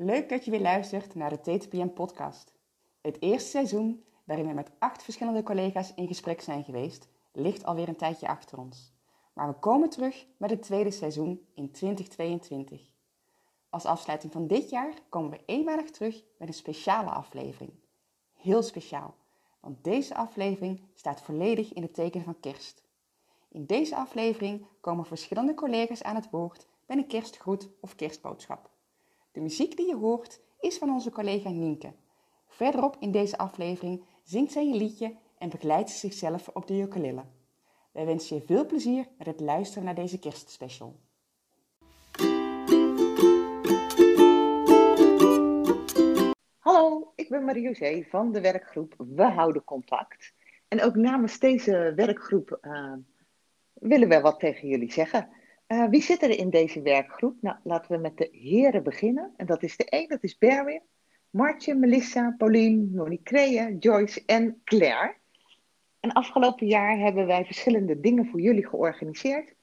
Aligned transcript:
Leuk 0.00 0.28
dat 0.28 0.44
je 0.44 0.50
weer 0.50 0.60
luistert 0.60 1.14
naar 1.14 1.30
de 1.30 1.40
TTPM 1.40 1.88
podcast. 1.88 2.54
Het 3.00 3.22
eerste 3.22 3.48
seizoen, 3.48 4.04
waarin 4.24 4.46
we 4.46 4.52
met 4.52 4.70
acht 4.78 5.02
verschillende 5.02 5.42
collega's 5.42 5.94
in 5.94 6.06
gesprek 6.06 6.40
zijn 6.40 6.64
geweest, 6.64 7.08
ligt 7.32 7.64
alweer 7.64 7.88
een 7.88 7.96
tijdje 7.96 8.28
achter 8.28 8.58
ons. 8.58 8.92
Maar 9.32 9.48
we 9.48 9.54
komen 9.54 9.90
terug 9.90 10.26
met 10.36 10.50
het 10.50 10.62
tweede 10.62 10.90
seizoen 10.90 11.46
in 11.54 11.70
2022. 11.70 12.90
Als 13.70 13.84
afsluiting 13.84 14.32
van 14.32 14.46
dit 14.46 14.70
jaar 14.70 14.92
komen 15.08 15.30
we 15.30 15.42
eenmalig 15.46 15.90
terug 15.90 16.22
met 16.38 16.48
een 16.48 16.54
speciale 16.54 17.10
aflevering. 17.10 17.72
Heel 18.34 18.62
speciaal, 18.62 19.14
want 19.60 19.84
deze 19.84 20.14
aflevering 20.14 20.80
staat 20.94 21.22
volledig 21.22 21.72
in 21.72 21.82
het 21.82 21.94
teken 21.94 22.22
van 22.22 22.40
kerst. 22.40 22.82
In 23.48 23.66
deze 23.66 23.96
aflevering 23.96 24.66
komen 24.80 25.06
verschillende 25.06 25.54
collega's 25.54 26.02
aan 26.02 26.16
het 26.16 26.30
woord 26.30 26.66
met 26.86 26.98
een 26.98 27.06
kerstgroet 27.06 27.68
of 27.80 27.94
kerstboodschap. 27.94 28.76
De 29.32 29.40
muziek 29.40 29.76
die 29.76 29.86
je 29.86 29.96
hoort 29.96 30.40
is 30.60 30.78
van 30.78 30.90
onze 30.90 31.10
collega 31.10 31.50
Nienke. 31.50 31.92
Verderop 32.46 32.96
in 32.98 33.10
deze 33.10 33.38
aflevering 33.38 34.04
zingt 34.22 34.52
zij 34.52 34.62
een 34.62 34.76
liedje 34.76 35.16
en 35.38 35.48
begeleidt 35.48 35.90
ze 35.90 35.98
zichzelf 35.98 36.48
op 36.48 36.66
de 36.66 36.80
ukulele. 36.80 37.24
Wij 37.92 38.06
wensen 38.06 38.36
je 38.36 38.42
veel 38.42 38.66
plezier 38.66 39.08
met 39.18 39.26
het 39.26 39.40
luisteren 39.40 39.84
naar 39.84 39.94
deze 39.94 40.18
kerstspecial. 40.18 40.96
Hallo, 46.58 47.12
ik 47.14 47.28
ben 47.28 47.44
Marie-José 47.44 48.04
van 48.08 48.32
de 48.32 48.40
werkgroep 48.40 48.94
We 48.98 49.24
Houden 49.24 49.64
Contact. 49.64 50.32
En 50.68 50.82
ook 50.82 50.94
namens 50.94 51.38
deze 51.38 51.92
werkgroep 51.96 52.58
uh, 52.62 52.92
willen 53.72 54.08
we 54.08 54.20
wat 54.20 54.40
tegen 54.40 54.68
jullie 54.68 54.92
zeggen. 54.92 55.28
Uh, 55.68 55.88
wie 55.88 56.02
zit 56.02 56.22
er 56.22 56.38
in 56.38 56.50
deze 56.50 56.82
werkgroep? 56.82 57.36
Nou, 57.40 57.56
laten 57.62 57.92
we 57.92 57.98
met 57.98 58.16
de 58.16 58.28
heren 58.32 58.82
beginnen. 58.82 59.32
En 59.36 59.46
dat 59.46 59.62
is 59.62 59.76
de 59.76 59.86
een, 59.88 60.08
dat 60.08 60.22
is 60.22 60.38
Berwin, 60.38 60.82
Martje, 61.30 61.74
Melissa, 61.74 62.34
Pauline, 62.38 62.86
Monique 62.92 63.22
Creën, 63.24 63.78
Joyce 63.78 64.22
en 64.26 64.60
Claire. 64.64 65.14
En 66.00 66.12
afgelopen 66.12 66.66
jaar 66.66 66.98
hebben 66.98 67.26
wij 67.26 67.44
verschillende 67.44 68.00
dingen 68.00 68.26
voor 68.26 68.40
jullie 68.40 68.68
georganiseerd. 68.68 69.54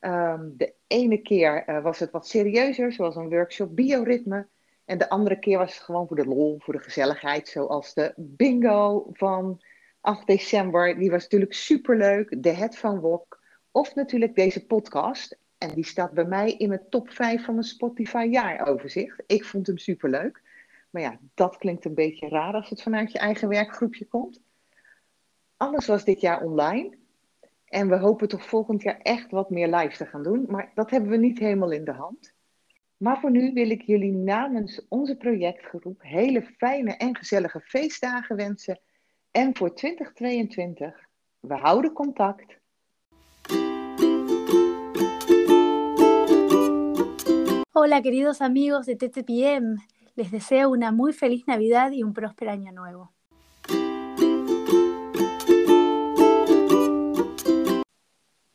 Um, 0.00 0.54
de 0.56 0.74
ene 0.86 1.18
keer 1.18 1.68
uh, 1.68 1.82
was 1.82 1.98
het 1.98 2.10
wat 2.10 2.28
serieuzer, 2.28 2.92
zoals 2.92 3.16
een 3.16 3.28
workshop 3.28 3.76
bioritme. 3.76 4.48
En 4.84 4.98
de 4.98 5.08
andere 5.08 5.38
keer 5.38 5.58
was 5.58 5.74
het 5.74 5.82
gewoon 5.82 6.06
voor 6.06 6.16
de 6.16 6.26
lol, 6.26 6.56
voor 6.58 6.74
de 6.74 6.82
gezelligheid, 6.82 7.48
zoals 7.48 7.94
de 7.94 8.12
bingo 8.16 9.06
van 9.12 9.62
8 10.00 10.26
december. 10.26 10.98
Die 10.98 11.10
was 11.10 11.22
natuurlijk 11.22 11.54
superleuk. 11.54 12.42
De 12.42 12.50
Headphone 12.50 13.00
Walk. 13.00 13.40
Of 13.70 13.94
natuurlijk 13.94 14.34
deze 14.34 14.66
podcast. 14.66 15.38
En 15.58 15.74
die 15.74 15.84
staat 15.84 16.12
bij 16.12 16.24
mij 16.24 16.52
in 16.52 16.68
mijn 16.68 16.88
top 16.88 17.10
5 17.10 17.44
van 17.44 17.54
mijn 17.54 17.66
Spotify 17.66 18.28
jaaroverzicht. 18.30 19.22
Ik 19.26 19.44
vond 19.44 19.66
hem 19.66 19.78
superleuk. 19.78 20.42
Maar 20.90 21.02
ja, 21.02 21.18
dat 21.34 21.56
klinkt 21.56 21.84
een 21.84 21.94
beetje 21.94 22.28
raar 22.28 22.54
als 22.54 22.70
het 22.70 22.82
vanuit 22.82 23.12
je 23.12 23.18
eigen 23.18 23.48
werkgroepje 23.48 24.06
komt. 24.06 24.40
Alles 25.56 25.86
was 25.86 26.04
dit 26.04 26.20
jaar 26.20 26.42
online. 26.42 26.96
En 27.64 27.88
we 27.88 27.96
hopen 27.96 28.28
toch 28.28 28.46
volgend 28.46 28.82
jaar 28.82 29.00
echt 29.02 29.30
wat 29.30 29.50
meer 29.50 29.68
live 29.68 29.96
te 29.96 30.06
gaan 30.06 30.22
doen. 30.22 30.44
Maar 30.48 30.70
dat 30.74 30.90
hebben 30.90 31.10
we 31.10 31.16
niet 31.16 31.38
helemaal 31.38 31.70
in 31.70 31.84
de 31.84 31.92
hand. 31.92 32.34
Maar 32.96 33.20
voor 33.20 33.30
nu 33.30 33.52
wil 33.52 33.70
ik 33.70 33.82
jullie 33.82 34.12
namens 34.12 34.86
onze 34.88 35.16
projectgroep 35.16 36.02
hele 36.02 36.42
fijne 36.42 36.96
en 36.96 37.16
gezellige 37.16 37.60
feestdagen 37.60 38.36
wensen. 38.36 38.80
En 39.30 39.56
voor 39.56 39.74
2022, 39.74 41.08
we 41.40 41.54
houden 41.54 41.92
contact. 41.92 42.58
Hola 47.78 48.00
queridos 48.00 48.40
amigos 48.40 48.86
de 48.86 48.96
TTPM, 48.96 49.76
les 50.14 50.30
deseo 50.30 50.70
una 50.70 50.92
muy 50.92 51.12
feliz 51.12 51.46
Navidad 51.46 51.92
y 51.92 52.02
un 52.02 52.14
próspero 52.14 52.50
año 52.50 52.72
nuevo. 52.72 53.12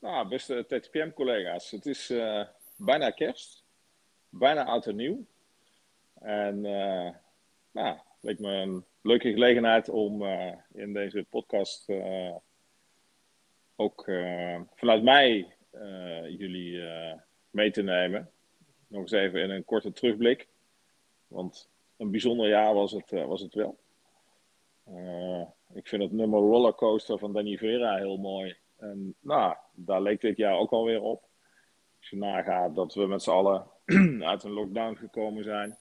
Nou, 0.02 0.28
beste 0.28 0.64
TTPM-collega's, 0.64 1.70
het 1.72 1.86
is 1.86 2.10
uh, 2.10 2.48
bijna 2.78 3.12
kerst, 3.12 3.64
bijna 4.32 4.66
oud 4.66 4.88
en 4.88 4.96
nieuw. 4.96 5.26
En 6.22 6.66
uh, 6.66 7.14
nou, 7.72 7.98
leek 8.22 8.40
me 8.40 8.50
een 8.50 8.86
leuke 9.02 9.32
gelegenheid 9.32 9.90
om 9.90 10.22
uh, 10.22 10.54
in 10.74 10.94
deze 10.94 11.26
podcast 11.30 11.90
ook 13.76 14.04
vanuit 14.76 15.04
mij 15.04 15.56
jullie 16.28 16.82
mee 17.50 17.72
te 17.72 17.82
nemen 17.82 18.32
nog 18.92 19.02
eens 19.02 19.12
even 19.12 19.42
in 19.42 19.50
een 19.50 19.66
korte 19.66 19.92
terugblik. 19.92 20.48
Want 21.28 21.70
een 21.98 22.12
bijzonder 22.12 22.48
jaar 22.48 22.74
was 22.74 22.92
het, 22.92 23.12
uh, 23.12 23.26
was 23.26 23.42
het 23.42 23.54
wel. 23.54 23.78
Uh, 24.90 25.42
ik 25.74 25.88
vind 25.88 26.02
het 26.02 26.12
nummer 26.12 26.40
Rollercoaster 26.40 27.20
van 27.20 27.34
Danny 27.34 27.58
Vera 27.58 27.96
heel 27.96 28.18
mooi. 28.18 28.56
En 28.78 29.16
nou, 29.20 29.56
daar 29.74 30.02
leek 30.02 30.22
dit 30.22 30.38
jaar 30.38 30.58
ook 30.58 30.72
alweer 30.72 31.02
op. 31.02 31.30
Als 32.00 32.10
je 32.10 32.18
nagaat 32.18 32.76
dat 32.76 32.94
we 32.94 33.08
met 33.08 33.24
z'n 33.24 33.30
allen 33.30 33.68
uit 34.32 34.44
een 34.44 34.52
lockdown 34.52 34.96
gekomen 34.96 35.44
zijn. 35.44 35.78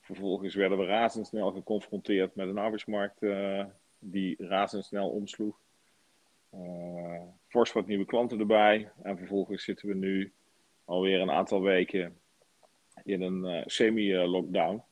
Vervolgens 0.00 0.54
werden 0.54 0.78
we 0.78 0.84
razendsnel 0.84 1.52
geconfronteerd 1.52 2.34
met 2.34 2.48
een 2.48 2.58
arbeidsmarkt 2.58 3.22
uh, 3.22 3.64
die 3.98 4.34
razendsnel 4.38 5.10
omsloeg. 5.10 5.58
fors 7.48 7.72
wat 7.72 7.86
nieuwe 7.86 8.04
klanten 8.04 8.38
erbij. 8.38 8.90
En 9.02 9.16
vervolgens 9.16 9.64
zitten 9.64 9.88
we 9.88 9.94
nu 9.94 10.32
alweer 10.84 11.20
een 11.20 11.30
aantal 11.30 11.60
weken 11.62 12.19
in 13.04 13.22
een 13.22 13.44
uh, 13.44 13.62
semi-lockdown. 13.64 14.82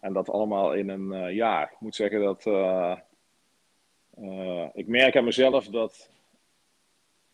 En 0.00 0.12
dat 0.12 0.30
allemaal 0.30 0.74
in 0.74 0.88
een 0.88 1.12
uh, 1.12 1.34
jaar. 1.34 1.70
Ik 1.72 1.80
moet 1.80 1.94
zeggen 1.94 2.20
dat 2.20 2.46
uh, 2.46 2.98
ik 4.72 4.86
merk 4.86 5.16
aan 5.16 5.24
mezelf 5.24 5.68
dat, 5.68 6.10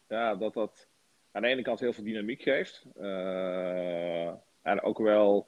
ja, 0.09 0.35
dat 0.35 0.55
dat 0.55 0.89
aan 1.33 1.43
de 1.43 1.49
ene 1.49 1.63
kant 1.63 1.81
heel 1.81 1.93
veel 1.93 2.05
dynamiek 2.05 2.43
geeft. 2.43 2.87
en 4.63 4.83
ook 4.83 4.99
wel, 4.99 5.47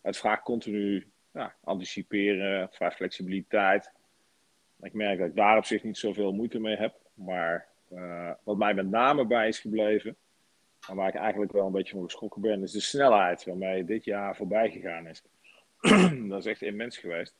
het 0.00 0.16
vraagt 0.16 0.42
continu 0.42 1.10
ja, 1.32 1.54
anticiperen, 1.64 2.68
vraagt 2.70 2.96
flexibiliteit. 2.96 3.92
Ik 4.80 4.92
merk 4.92 5.18
dat 5.18 5.28
ik 5.28 5.36
daar 5.36 5.56
op 5.56 5.64
zich 5.64 5.82
niet 5.82 5.98
zoveel 5.98 6.32
moeite 6.32 6.58
mee 6.58 6.76
heb. 6.76 6.94
Maar 7.14 7.68
wat 8.42 8.56
mij 8.56 8.74
met 8.74 8.90
name 8.90 9.26
bij 9.26 9.48
is 9.48 9.58
gebleven, 9.58 10.16
maar 10.86 10.96
waar 10.96 11.08
ik 11.08 11.14
eigenlijk 11.14 11.52
wel 11.52 11.66
een 11.66 11.72
beetje 11.72 11.94
van 11.94 12.04
geschrokken 12.04 12.40
ben, 12.40 12.62
is 12.62 12.72
de 12.72 12.80
snelheid 12.80 13.44
waarmee 13.44 13.84
dit 13.84 14.04
jaar 14.04 14.36
voorbij 14.36 14.70
gegaan 14.70 15.06
is. 15.06 15.22
dat 16.28 16.38
is 16.38 16.46
echt 16.46 16.62
immens 16.62 16.98
geweest. 16.98 17.34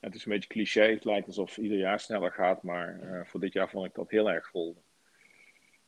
Het 0.00 0.14
is 0.14 0.24
een 0.24 0.32
beetje 0.32 0.48
cliché, 0.48 0.82
het 0.82 1.04
lijkt 1.04 1.26
alsof 1.26 1.56
ieder 1.56 1.78
jaar 1.78 2.00
sneller 2.00 2.32
gaat, 2.32 2.62
maar 2.62 3.00
uh, 3.02 3.24
voor 3.24 3.40
dit 3.40 3.52
jaar 3.52 3.70
vond 3.70 3.86
ik 3.86 3.94
dat 3.94 4.10
heel 4.10 4.30
erg 4.30 4.48
vol. 4.50 4.82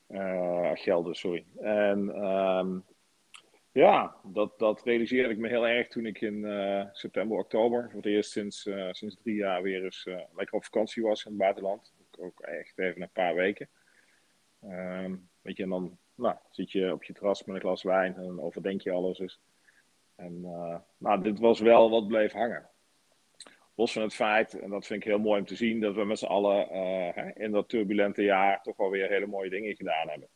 Uh, 0.09 0.71
gelden, 0.73 1.15
sorry. 1.15 1.45
En 1.59 2.23
um, 2.25 2.85
ja, 3.71 4.15
dat, 4.23 4.59
dat 4.59 4.83
realiseerde 4.83 5.33
ik 5.33 5.37
me 5.37 5.47
heel 5.47 5.67
erg 5.67 5.87
toen 5.87 6.05
ik 6.05 6.21
in 6.21 6.33
uh, 6.33 6.85
september, 6.91 7.37
oktober, 7.37 7.83
voor 7.89 8.01
het 8.01 8.05
eerst 8.05 8.31
sinds, 8.31 8.69
sinds 8.89 9.17
drie 9.21 9.35
jaar 9.35 9.61
weer 9.61 9.83
eens 9.83 10.03
lekker 10.35 10.55
op 10.55 10.63
vakantie 10.63 11.03
was 11.03 11.25
in 11.25 11.31
het 11.31 11.39
buitenland. 11.39 11.93
Ook 12.19 12.39
echt 12.39 12.79
even 12.79 13.01
een 13.01 13.09
paar 13.13 13.35
weken. 13.35 13.69
Um, 14.63 15.29
weet 15.41 15.57
je, 15.57 15.63
en 15.63 15.69
dan 15.69 15.97
nou, 16.17 16.35
zit 16.49 16.71
je 16.71 16.93
op 16.93 17.03
je 17.03 17.13
terras 17.13 17.43
met 17.43 17.55
een 17.55 17.61
glas 17.61 17.83
wijn 17.83 18.15
en 18.15 18.41
overdenk 18.41 18.81
je 18.81 18.91
alles. 18.91 19.17
Dus. 19.17 19.39
En 20.15 20.41
uh, 20.43 20.77
nou, 20.97 21.21
dit 21.21 21.39
was 21.39 21.59
wel 21.59 21.89
wat 21.89 22.07
bleef 22.07 22.31
hangen. 22.31 22.69
Los 23.75 23.93
van 23.93 24.01
het 24.01 24.13
feit, 24.13 24.59
en 24.59 24.69
dat 24.69 24.85
vind 24.85 25.03
ik 25.03 25.07
heel 25.07 25.19
mooi 25.19 25.39
om 25.39 25.45
te 25.45 25.55
zien, 25.55 25.79
dat 25.79 25.95
we 25.95 26.05
met 26.05 26.19
z'n 26.19 26.25
allen 26.25 26.67
uh, 26.71 27.31
in 27.33 27.51
dat 27.51 27.69
turbulente 27.69 28.23
jaar 28.23 28.61
toch 28.61 28.77
wel 28.77 28.89
weer 28.89 29.09
hele 29.09 29.27
mooie 29.27 29.49
dingen 29.49 29.75
gedaan 29.75 30.09
hebben. 30.09 30.27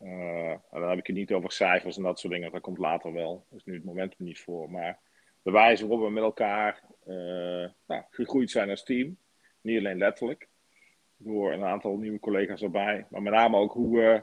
Uh, 0.00 0.50
en 0.50 0.80
dan 0.80 0.88
heb 0.88 0.98
ik 0.98 1.06
het 1.06 1.16
niet 1.16 1.32
over 1.32 1.52
cijfers 1.52 1.96
en 1.96 2.02
dat 2.02 2.18
soort 2.18 2.32
dingen, 2.32 2.52
dat 2.52 2.60
komt 2.60 2.78
later 2.78 3.12
wel. 3.12 3.46
Dat 3.50 3.58
is 3.58 3.64
nu 3.64 3.74
het 3.74 3.84
moment 3.84 4.18
niet 4.18 4.40
voor. 4.40 4.70
Maar 4.70 4.98
de 5.42 5.50
wijze 5.50 5.86
waarop 5.86 6.06
we 6.06 6.12
met 6.12 6.22
elkaar 6.22 6.82
nou, 7.86 8.02
gegroeid 8.10 8.50
zijn 8.50 8.70
als 8.70 8.84
team, 8.84 9.16
niet 9.60 9.78
alleen 9.78 9.98
letterlijk, 9.98 10.48
door 11.16 11.52
een 11.52 11.64
aantal 11.64 11.96
nieuwe 11.96 12.18
collega's 12.18 12.62
erbij, 12.62 13.06
maar 13.10 13.22
met 13.22 13.32
name 13.32 13.56
ook 13.56 13.72
hoe 13.72 13.98
we 13.98 14.22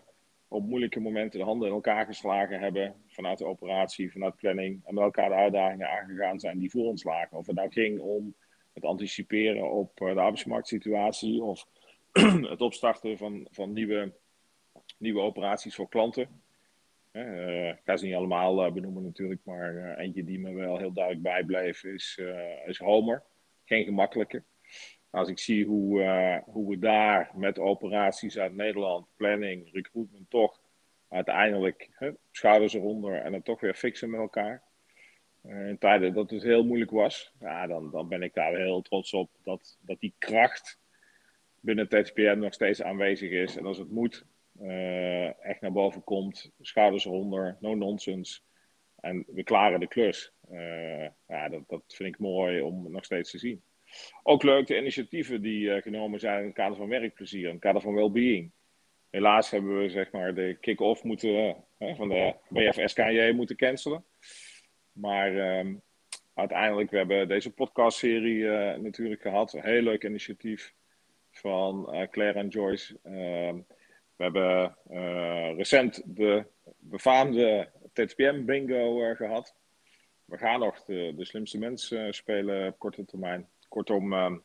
op 0.50 0.64
moeilijke 0.64 1.00
momenten 1.00 1.40
de 1.40 1.46
handen 1.46 1.68
in 1.68 1.74
elkaar 1.74 2.06
geslagen 2.06 2.60
hebben. 2.60 2.96
Vanuit 3.08 3.38
de 3.38 3.46
operatie, 3.46 4.12
vanuit 4.12 4.36
planning. 4.36 4.82
En 4.86 4.94
met 4.94 5.04
elkaar 5.04 5.30
de 5.30 5.36
uitdagingen 5.36 5.90
aangegaan 5.90 6.40
zijn 6.40 6.60
die 6.60 6.70
voor 6.70 6.86
ons 6.86 7.04
lagen. 7.04 7.38
Of 7.38 7.48
het 7.48 7.56
nou 7.56 7.72
ging 7.72 8.00
om 8.00 8.36
het 8.74 8.84
anticiperen 8.84 9.72
op 9.72 10.02
eh, 10.02 10.14
de 10.14 10.20
arbeidsmarktsituatie. 10.20 11.44
Of 11.44 11.68
het 12.54 12.62
opstarten 12.62 13.18
van, 13.18 13.48
van 13.52 13.74
nieuwe, 13.74 14.14
nieuwe 14.98 15.22
operaties 15.22 15.76
voor 15.76 15.90
klanten. 15.90 16.42
Uh, 17.12 17.70
ik 17.70 17.82
ga 17.86 17.98
ze 17.98 18.06
niet 18.06 18.16
allemaal 18.16 18.66
uh, 18.66 18.74
benoemen 18.74 19.04
natuurlijk. 19.04 19.42
Maar 19.44 19.98
eentje 19.98 20.24
die 20.24 20.40
me 20.40 20.54
wel 20.54 20.78
heel 20.78 20.94
duidelijk 20.94 21.24
bijbleef 21.24 21.84
is, 21.84 22.20
is 22.66 22.78
Homer. 22.78 23.24
Geen 23.66 23.84
gemakkelijke. 23.84 24.44
Als 25.10 25.30
ik 25.30 25.40
zie 25.40 25.66
hoe, 25.66 26.02
uh, 26.02 26.38
hoe 26.46 26.70
we 26.70 26.80
daar 26.80 27.32
met 27.34 27.60
operaties 27.60 28.38
uit 28.38 28.56
Nederland, 28.56 29.08
planning, 29.16 29.70
recruitment 29.72 30.30
toch 30.30 30.62
uiteindelijk 31.08 31.90
hè, 31.92 32.12
schouders 32.32 32.74
eronder 32.74 33.16
en 33.16 33.34
het 33.34 33.46
toch 33.46 33.60
weer 33.60 33.74
fixen 33.74 34.10
met 34.10 34.20
elkaar. 34.20 34.64
in 35.44 35.78
tijden 35.80 36.14
dat 36.14 36.30
het 36.30 36.44
heel 36.44 36.66
moeilijk 36.66 36.92
was, 36.92 37.34
ja, 37.40 37.68
dan, 37.68 37.92
dan 37.92 38.08
ben 38.08 38.24
ik 38.24 38.34
daar 38.34 38.56
heel 38.56 38.82
trots 38.82 39.14
op 39.14 39.30
dat, 39.44 39.78
dat 39.82 40.00
die 40.00 40.14
kracht 40.18 40.80
binnen 41.60 41.88
TTPM 41.88 42.38
nog 42.40 42.54
steeds 42.54 42.82
aanwezig 42.82 43.32
is. 43.32 43.58
En 43.58 43.66
als 43.66 43.78
het 43.78 43.92
moet, 43.92 44.26
echt 45.40 45.62
naar 45.62 45.72
boven 45.72 46.04
komt, 46.04 46.52
schouders 46.62 47.06
eronder, 47.06 47.58
no 47.60 47.76
nonsense. 47.76 48.40
En 49.00 49.24
we 49.28 49.44
klaren 49.44 49.80
de 49.80 49.88
klus. 49.88 50.34
ja, 51.28 51.50
dat, 51.50 51.64
dat 51.68 51.84
vind 51.88 52.14
ik 52.14 52.20
mooi 52.20 52.62
om 52.62 52.92
nog 52.92 53.06
steeds 53.06 53.32
te 53.32 53.38
zien. 53.38 53.62
Ook 54.24 54.44
leuk 54.44 54.68
de 54.68 54.78
initiatieven 54.78 55.42
die 55.42 55.82
genomen 55.82 56.20
zijn 56.20 56.40
in 56.40 56.46
het 56.46 56.56
kader 56.56 56.78
van 56.78 56.88
werkplezier, 56.88 57.46
in 57.48 57.54
het 57.54 57.60
kader 57.60 57.82
van 57.82 57.94
well-being 57.94 58.52
helaas 59.10 59.50
hebben 59.50 59.78
we 59.78 59.90
zeg 59.90 60.12
maar, 60.12 60.34
de 60.34 60.58
kick-off 60.62 61.04
moeten, 61.04 61.56
uh, 61.80 61.96
van 61.96 62.10
de 62.10 62.36
BFSKJ 62.50 63.32
moeten 63.36 63.56
cancelen. 63.56 64.04
Maar 64.92 65.34
uh, 65.34 65.76
uiteindelijk, 66.34 66.92
we 66.92 66.98
hebben 66.98 67.28
deze 67.28 67.54
podcastserie 67.54 68.38
uh, 68.38 68.76
natuurlijk 68.76 69.22
gehad. 69.22 69.54
Een 69.54 69.64
heel 69.64 69.82
leuk 69.82 70.04
initiatief 70.04 70.74
van 71.32 72.08
Claire 72.12 72.40
en 72.40 72.48
Joyce. 72.48 73.00
Ehm, 73.04 73.58
we 74.16 74.24
hebben 74.24 74.78
recent 75.58 76.02
de 76.06 76.46
befaamde 76.78 77.70
TTPM 77.94 78.46
bingo 78.46 79.14
gehad. 79.16 79.56
We 80.26 80.38
gaan 80.38 80.60
nog 80.60 80.84
de, 80.86 81.14
de 81.16 81.26
slimste 81.26 81.58
mensen 81.58 82.14
spelen 82.14 82.68
op 82.68 82.80
korte 82.80 83.06
termijn. 83.06 83.50
Kortom, 83.70 84.14
ehm, 84.14 84.38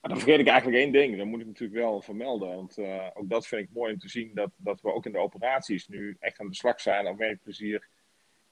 dan 0.00 0.18
vergeet 0.18 0.40
ik 0.40 0.46
eigenlijk 0.46 0.78
één 0.78 0.92
ding. 0.92 1.16
Dat 1.16 1.26
moet 1.26 1.40
ik 1.40 1.46
natuurlijk 1.46 1.80
wel 1.80 2.02
vermelden. 2.02 2.48
Want 2.48 2.78
uh, 2.78 3.06
ook 3.14 3.28
dat 3.28 3.46
vind 3.46 3.62
ik 3.62 3.74
mooi 3.74 3.92
om 3.92 3.98
te 3.98 4.08
zien. 4.08 4.30
Dat, 4.34 4.50
dat 4.56 4.80
we 4.80 4.92
ook 4.92 5.06
in 5.06 5.12
de 5.12 5.18
operaties 5.18 5.88
nu 5.88 6.16
echt 6.20 6.40
aan 6.40 6.48
de 6.48 6.54
slag 6.54 6.80
zijn 6.80 7.06
om 7.06 7.16
werkplezier 7.16 7.88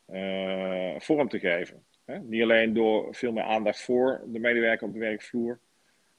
uh, 0.06 0.94
vorm 0.99 1.29
te 1.29 1.38
geven. 1.38 1.85
Hè? 2.05 2.19
Niet 2.19 2.43
alleen 2.43 2.73
door 2.73 3.15
veel 3.15 3.32
meer 3.32 3.43
aandacht 3.43 3.82
voor 3.82 4.25
de 4.26 4.38
medewerker 4.38 4.87
op 4.87 4.93
de 4.93 4.99
werkvloer. 4.99 5.61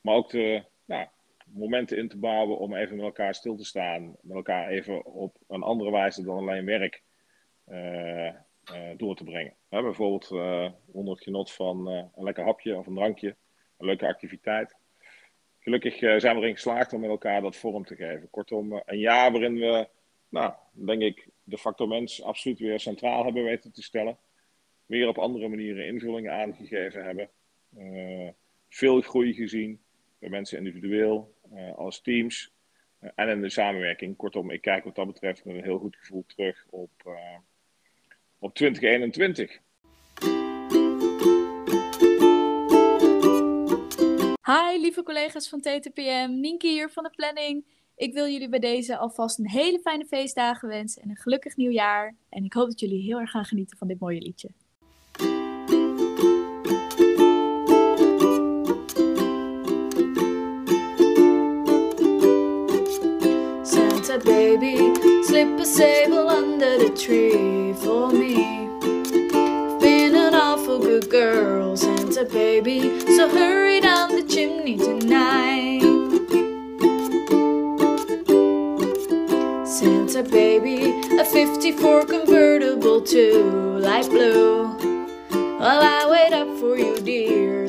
Maar 0.02 0.16
ook 0.16 0.30
de 0.30 0.63
nou, 0.86 1.07
momenten 1.45 1.98
in 1.98 2.07
te 2.07 2.18
bouwen 2.18 2.57
om 2.57 2.75
even 2.75 2.95
met 2.95 3.06
elkaar 3.06 3.36
stil 3.36 3.56
te 3.56 3.66
staan. 3.66 4.16
Met 4.22 4.36
elkaar 4.36 4.68
even 4.68 5.06
op 5.06 5.38
een 5.48 5.63
andere 5.63 5.92
wijze 5.92 6.24
dan 6.24 6.38
alleen 6.38 6.66
werk 6.66 7.04
uh, 7.68 8.31
door 8.98 9.16
te 9.16 9.24
brengen. 9.24 9.54
Bijvoorbeeld 9.69 10.31
onder 10.86 11.13
het 11.13 11.24
genot 11.24 11.51
van 11.51 11.88
een 11.88 12.24
lekker 12.24 12.44
hapje 12.44 12.77
of 12.77 12.88
een 12.88 12.95
drankje. 12.95 13.36
Een 13.77 13.86
leuke 13.86 14.07
activiteit 14.07 14.77
gelukkig 15.60 15.98
zijn 15.98 16.36
we 16.36 16.42
erin 16.42 16.54
geslaagd 16.54 16.94
om 16.94 17.00
met 17.00 17.10
elkaar 17.10 17.42
dat 17.42 17.56
vorm 17.56 17.86
te 17.86 17.95
geven. 17.95 18.30
Kortom, 18.30 18.81
een 18.86 19.00
jaar 19.00 19.31
waarin 19.31 19.54
we, 19.54 19.88
nou, 20.30 20.54
denk 20.71 21.01
ik, 21.01 21.27
de 21.44 21.57
factor 21.57 21.88
mens 21.88 22.24
absoluut 22.24 22.60
weer 22.60 22.80
centraal 22.80 23.24
hebben 23.24 23.44
weten 23.44 23.71
te 23.71 23.83
stellen. 23.83 24.18
Weer 24.86 25.07
op 25.07 25.18
andere 25.18 25.48
manieren 25.48 25.86
invullingen 25.86 26.31
aangegeven 26.31 27.04
hebben. 27.04 27.30
Veel 28.69 29.01
groei 29.01 29.33
gezien 29.33 29.81
bij 30.19 30.30
mensen 30.30 30.57
individueel, 30.57 31.33
als 31.75 32.01
teams 32.01 32.54
en 33.16 33.30
in 33.30 33.42
de 33.42 33.50
samenwerking. 33.50 34.16
Kortom, 34.16 34.51
ik 34.51 34.62
kijk 34.62 34.83
wat 34.83 34.95
dat 34.95 35.07
betreft 35.07 35.45
met 35.45 35.56
een 35.56 35.63
heel 35.63 35.80
goed 35.80 35.95
gevoel 35.95 36.25
terug 36.25 36.66
op, 36.69 36.92
op 38.39 38.56
2021. 38.56 39.59
Hi 44.44 44.80
lieve 44.80 45.03
collega's 45.03 45.50
van 45.50 45.62
TTPM, 45.62 46.30
Nienke 46.39 46.68
hier 46.68 46.89
van 46.89 47.03
de 47.03 47.09
planning. 47.15 47.65
Ik 47.95 48.13
wil 48.13 48.27
jullie 48.27 48.50
bij 48.50 48.59
deze 48.59 48.97
alvast 48.97 49.39
een 49.39 49.50
hele 49.50 49.80
fijne 49.80 50.06
feestdagen 50.06 50.68
wensen 50.68 51.01
en 51.01 51.09
een 51.09 51.15
gelukkig 51.15 51.56
nieuwjaar. 51.56 52.15
En 52.30 52.44
ik 52.44 52.53
hoop 52.53 52.68
dat 52.68 52.80
jullie 52.80 53.01
heel 53.01 53.19
erg 53.19 53.31
gaan 53.31 53.45
genieten 53.45 53.77
van 53.77 53.88
dit 53.88 54.00
mooie 54.00 54.21
liedje. 54.21 54.50
Santa 63.63 64.18
baby, 64.18 65.08
slip 65.30 65.60
a 65.60 65.66
sable 65.66 66.28
under 66.28 66.80
the 66.80 66.90
tree 66.90 67.72
for 67.74 68.12
me. 68.12 68.34
Been 69.80 70.16
an 70.16 70.34
awful 70.34 70.80
good 70.80 71.08
girl, 71.08 71.78
Santa 71.78 72.26
baby, 72.26 73.00
so 73.16 73.30
hurry 73.30 73.80
down 73.80 74.10
the 74.16 74.24
chimney 74.24 74.78
tonight. 74.78 75.84
Santa 79.68 80.24
baby, 80.24 81.00
a 81.20 81.24
54 81.24 82.06
convertible 82.06 83.00
to 83.00 83.78
light 83.88 84.10
blue. 84.10 84.64
Well, 85.60 85.81
I 85.96 86.10
wait 86.10 86.34
up 86.34 86.48
for 86.58 86.76
you, 86.76 87.00
dear 87.02 87.68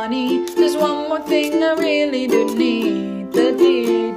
Honey, 0.00 0.46
there's 0.54 0.76
one 0.76 1.08
more 1.08 1.20
thing 1.22 1.60
I 1.60 1.74
really 1.74 2.28
do 2.28 2.54
need. 2.54 3.32
The 3.32 3.50
deed 3.58 4.16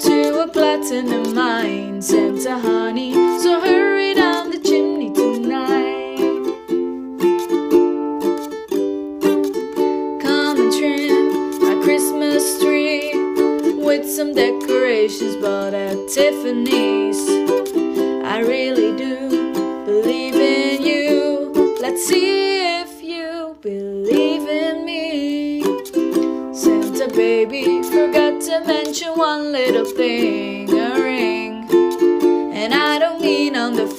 to 0.00 0.40
a 0.40 0.48
platinum 0.48 1.34
mine, 1.34 2.00
Santa 2.00 2.58
honey, 2.58 3.12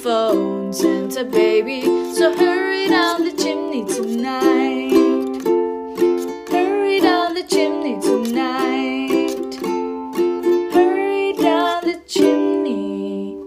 mean 0.04 0.12
on 0.12 0.72
the 0.72 0.74
phone, 0.74 0.74
Santa 0.74 1.24
baby. 1.24 1.82
So 2.14 2.36
hurry 2.36 2.88
down 2.88 3.24
the 3.24 3.32
chimney 3.32 3.86
tonight. 3.86 4.94
Hurry 6.50 7.00
down 7.00 7.34
the 7.34 7.44
chimney 7.44 8.00
tonight. 8.02 9.56
Hurry 10.74 11.34
down 11.34 11.84
the 11.84 12.02
chimney 12.08 13.38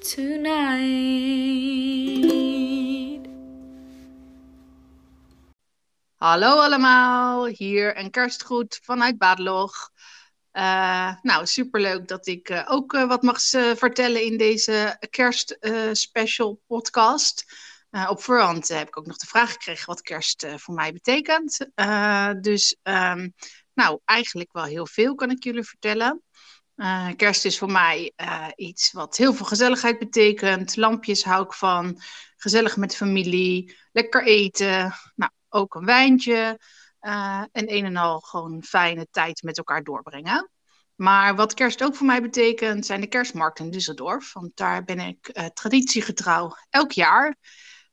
tonight. 0.00 1.32
Hallo 6.18 6.60
allemaal, 6.60 7.46
hier 7.46 7.98
een 7.98 8.10
kerstgroet 8.10 8.80
vanuit 8.82 9.18
Badelog. 9.18 9.91
Uh, 10.52 11.14
nou, 11.22 11.46
superleuk 11.46 12.08
dat 12.08 12.26
ik 12.26 12.50
uh, 12.50 12.66
ook 12.68 12.92
uh, 12.92 13.08
wat 13.08 13.22
mag 13.22 13.40
vertellen 13.76 14.22
in 14.22 14.36
deze 14.36 14.96
kerstspecial 15.10 16.60
podcast. 16.66 17.44
op 18.08 18.22
voorhand 18.22 18.68
heb 18.68 18.88
ik 18.88 18.98
ook 18.98 19.06
nog 19.06 19.16
de 19.16 19.26
vraag 19.26 19.52
gekregen 19.52 19.86
wat 19.86 20.02
kerst 20.02 20.46
voor 20.56 20.74
mij 20.74 20.92
betekent. 20.92 21.58
dus, 22.44 22.76
um, 22.82 23.34
nou, 23.74 24.00
eigenlijk 24.04 24.52
wel 24.52 24.64
heel 24.64 24.86
veel 24.86 25.14
kan 25.14 25.30
ik 25.30 25.44
jullie 25.44 25.64
vertellen. 25.64 26.22
kerst 27.16 27.44
is 27.44 27.58
voor 27.58 27.72
mij 27.72 28.12
iets 28.56 28.92
wat 28.92 29.16
heel 29.16 29.34
veel 29.34 29.46
gezelligheid 29.46 29.98
betekent. 29.98 30.76
Lampjes 30.76 31.24
hou 31.24 31.44
ik 31.44 31.52
van. 31.52 32.00
Gezellig 32.36 32.76
met 32.76 32.96
familie. 32.96 33.76
Lekker 33.92 34.24
eten. 34.24 34.94
Nou, 35.14 35.32
ook 35.48 35.74
een 35.74 35.84
wijntje. 35.84 36.58
Uh, 37.02 37.44
en 37.52 37.72
een 37.72 37.84
en 37.84 37.96
al 37.96 38.20
gewoon 38.20 38.62
fijne 38.62 39.06
tijd 39.10 39.42
met 39.42 39.58
elkaar 39.58 39.82
doorbrengen. 39.82 40.50
Maar 40.94 41.36
wat 41.36 41.54
kerst 41.54 41.82
ook 41.82 41.94
voor 41.94 42.06
mij 42.06 42.22
betekent, 42.22 42.86
zijn 42.86 43.00
de 43.00 43.06
kerstmarkten 43.06 43.64
in 43.64 43.72
Düsseldorf. 43.72 44.32
Want 44.32 44.56
daar 44.56 44.84
ben 44.84 44.98
ik 44.98 45.30
uh, 45.32 45.46
traditiegetrouw 45.46 46.56
elk 46.70 46.92
jaar. 46.92 47.36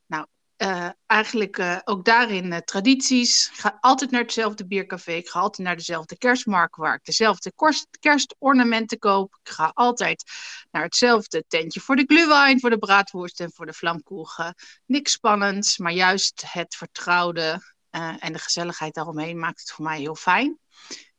Nou, 0.05 0.25
uh, 0.57 0.89
eigenlijk 1.05 1.81
ook 1.83 2.05
daarin 2.05 2.61
tradities. 2.65 3.49
Ik 3.49 3.59
ga 3.59 3.77
altijd 3.79 4.11
naar 4.11 4.21
hetzelfde 4.21 4.67
biercafé. 4.67 5.11
Ik 5.11 5.29
ga 5.29 5.39
altijd 5.39 5.67
naar 5.67 5.75
dezelfde 5.75 6.17
kerstmarkt 6.17 6.75
waar 6.75 6.95
ik 6.95 7.05
dezelfde 7.05 7.53
kerstornamenten 7.99 8.99
koop. 8.99 9.39
Ik 9.43 9.51
ga 9.51 9.71
altijd 9.73 10.23
naar 10.71 10.83
hetzelfde 10.83 11.43
tentje 11.47 11.79
voor 11.79 11.95
de 11.95 12.05
glühwein, 12.05 12.59
voor 12.59 12.69
de 12.69 12.77
braadworst 12.77 13.39
en 13.39 13.51
voor 13.53 13.65
de 13.65 13.73
vlamkoegen. 13.73 14.55
Niks 14.85 15.11
spannends, 15.11 15.77
maar 15.77 15.93
juist 15.93 16.43
het 16.51 16.75
vertrouwde 16.75 17.61
en 17.91 18.33
de 18.33 18.39
gezelligheid 18.39 18.93
daaromheen 18.93 19.39
maakt 19.39 19.59
het 19.59 19.71
voor 19.71 19.85
mij 19.85 19.99
heel 19.99 20.15
fijn. 20.15 20.59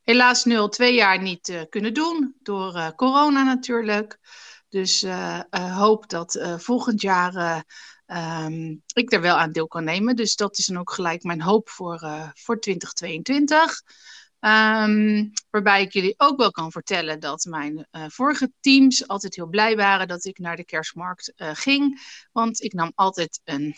Helaas 0.03 0.45
nu 0.45 0.57
al 0.57 0.69
twee 0.69 0.95
jaar 0.95 1.23
niet 1.23 1.67
kunnen 1.69 1.95
doen, 1.95 2.37
door 2.43 2.95
corona 2.97 3.43
natuurlijk. 3.43 4.19
Dus 4.69 5.07
hoop 5.50 6.09
dat 6.09 6.57
volgend 6.57 7.00
jaar 7.00 7.65
um, 8.07 8.83
ik 8.95 9.12
er 9.12 9.21
wel 9.21 9.37
aan 9.37 9.53
deel 9.53 9.67
kan 9.67 9.85
nemen. 9.85 10.17
Dus 10.17 10.37
dat 10.37 10.59
is 10.59 10.67
dan 10.67 10.79
ook 10.79 10.93
gelijk 10.93 11.23
mijn 11.23 11.43
hoop 11.43 11.69
voor, 11.69 11.99
voor 12.35 12.61
2022. 12.61 13.83
Um, 14.41 15.33
waarbij 15.50 15.83
ik 15.83 15.93
jullie 15.93 16.15
ook 16.17 16.39
wel 16.39 16.50
kan 16.50 16.73
vertellen 16.73 17.21
dat 17.21 17.45
mijn 17.45 17.87
vorige 17.91 18.53
teams 18.61 19.09
altijd 19.09 19.35
heel 19.35 19.49
blij 19.49 19.77
waren 19.77 20.09
dat 20.09 20.25
ik 20.25 20.39
naar 20.39 20.57
de 20.57 20.65
kerstmarkt 20.65 21.33
ging. 21.37 22.00
Want 22.33 22.62
ik 22.62 22.73
nam 22.73 22.93
altijd 22.95 23.41
een 23.45 23.77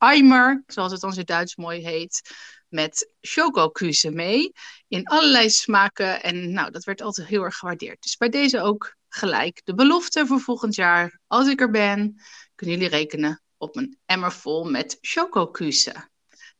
Eimer, 0.00 0.62
zoals 0.66 0.92
het 0.92 1.00
dan 1.00 1.16
in 1.16 1.24
Duits 1.24 1.56
mooi 1.56 1.86
heet, 1.86 2.34
met 2.68 3.10
chocokussen 3.20 4.14
mee. 4.14 4.52
In 4.88 5.06
allerlei 5.06 5.50
smaken. 5.50 6.22
En 6.22 6.52
nou, 6.52 6.70
dat 6.70 6.84
werd 6.84 7.02
altijd 7.02 7.26
heel 7.26 7.42
erg 7.42 7.56
gewaardeerd. 7.56 8.02
Dus 8.02 8.16
bij 8.16 8.28
deze 8.28 8.60
ook 8.60 8.96
gelijk 9.08 9.60
de 9.64 9.74
belofte 9.74 10.26
voor 10.26 10.40
volgend 10.40 10.74
jaar. 10.74 11.20
Als 11.26 11.48
ik 11.48 11.60
er 11.60 11.70
ben, 11.70 12.22
kunnen 12.54 12.76
jullie 12.76 12.90
rekenen 12.90 13.42
op 13.56 13.76
een 13.76 13.98
emmer 14.06 14.32
vol 14.32 14.70
met 14.70 14.98
chocokussen. 15.00 16.10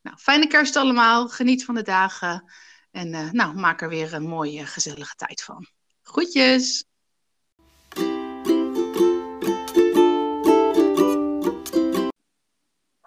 Nou, 0.00 0.16
fijne 0.16 0.46
kerst 0.46 0.76
allemaal. 0.76 1.28
Geniet 1.28 1.64
van 1.64 1.74
de 1.74 1.82
dagen. 1.82 2.52
En 2.90 3.12
uh, 3.12 3.30
nou, 3.30 3.54
maak 3.54 3.82
er 3.82 3.88
weer 3.88 4.14
een 4.14 4.26
mooie, 4.26 4.66
gezellige 4.66 5.14
tijd 5.14 5.42
van. 5.42 5.66
Groetjes! 6.02 6.89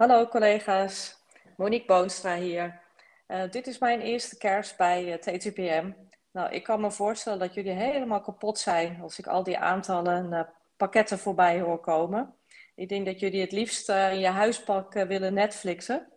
Hallo 0.03 0.27
collega's, 0.27 1.15
Monique 1.57 1.85
Boonstra 1.85 2.35
hier. 2.35 2.81
Uh, 3.27 3.49
dit 3.51 3.67
is 3.67 3.77
mijn 3.77 4.01
eerste 4.01 4.37
kerst 4.37 4.77
bij 4.77 5.05
uh, 5.05 5.13
TTPM. 5.13 5.91
Nou, 6.31 6.51
ik 6.51 6.63
kan 6.63 6.81
me 6.81 6.91
voorstellen 6.91 7.39
dat 7.39 7.53
jullie 7.53 7.71
helemaal 7.71 8.21
kapot 8.21 8.59
zijn 8.59 9.01
als 9.01 9.19
ik 9.19 9.27
al 9.27 9.43
die 9.43 9.57
aantallen 9.57 10.49
pakketten 10.77 11.19
voorbij 11.19 11.59
hoor 11.59 11.79
komen. 11.79 12.35
Ik 12.75 12.89
denk 12.89 13.05
dat 13.05 13.19
jullie 13.19 13.41
het 13.41 13.51
liefst 13.51 13.89
in 13.89 14.19
je 14.19 14.27
huispak 14.27 14.93
willen 14.93 15.33
Netflixen. 15.33 16.11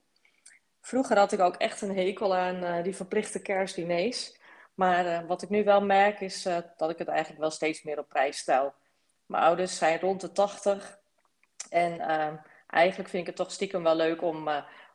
Vroeger 0.80 1.18
had 1.18 1.32
ik 1.32 1.40
ook 1.40 1.56
echt 1.56 1.80
een 1.80 1.96
hekel 1.96 2.36
aan 2.36 2.82
die 2.82 2.96
verplichte 2.96 3.42
kerstdiners. 3.42 4.36
Maar 4.74 5.26
wat 5.26 5.42
ik 5.42 5.48
nu 5.48 5.64
wel 5.64 5.80
merk 5.80 6.20
is 6.20 6.42
dat 6.76 6.90
ik 6.90 6.98
het 6.98 7.08
eigenlijk 7.08 7.40
wel 7.40 7.50
steeds 7.50 7.82
meer 7.82 7.98
op 7.98 8.08
prijs 8.08 8.38
stel. 8.38 8.74
Mijn 9.26 9.42
ouders 9.42 9.78
zijn 9.78 10.00
rond 10.00 10.20
de 10.20 10.32
80. 10.32 10.98
En 11.68 12.00
ehm, 12.00 12.34
eigenlijk 12.66 13.10
vind 13.10 13.22
ik 13.22 13.28
het 13.28 13.36
toch 13.36 13.52
stiekem 13.52 13.82
wel 13.82 13.96
leuk 13.96 14.22
om 14.22 14.48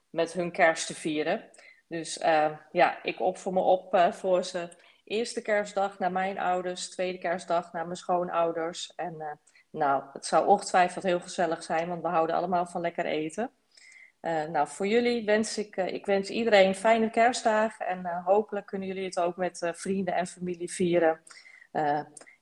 met 0.10 0.34
hun 0.34 0.51
kerst 0.51 0.88
te 0.88 0.96
vieren. 0.96 1.50
Dus 1.88 2.18
ehm, 2.18 2.54
ja, 2.72 3.04
ik 3.04 3.20
opvoer 3.20 3.54
me 3.54 3.60
op 3.60 4.08
voor 4.12 4.44
ze. 4.44 4.70
Eerste 5.04 5.42
kerstdag 5.42 6.00
naar 6.00 6.12
mijn 6.12 6.40
ouders, 6.40 6.90
tweede 6.90 7.18
kerstdag 7.18 7.74
naar 7.74 7.86
mijn 7.86 7.98
schoonouders. 7.98 8.94
En 8.96 9.40
nou, 9.70 10.04
het 10.13 10.25
zou 10.25 10.48
ongetwijfeld 10.48 11.04
heel 11.04 11.20
gezellig 11.20 11.63
zijn, 11.63 11.88
want 11.88 12.01
we 12.01 12.08
houden 12.08 12.36
allemaal 12.36 12.66
van 12.66 12.82
lekker 12.82 13.06
eten. 13.06 13.51
Nou, 14.22 14.68
voor 14.68 14.88
jullie 14.88 15.25
wens 15.25 15.58
ik, 15.58 15.75
ik 15.75 16.06
wens 16.06 16.30
iedereen 16.30 16.75
fijne 16.75 17.10
kerstdagen 17.10 17.88
en 17.88 18.06
hopelijk 18.25 18.66
kunnen 18.66 18.88
jullie 18.88 19.06
het 19.06 19.20
ook 19.20 19.36
met 19.36 19.72
vrienden 19.74 20.16
en 20.16 20.28
familie 20.28 20.72
vieren. 20.72 21.22